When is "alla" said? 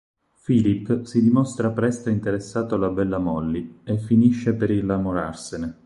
2.73-2.89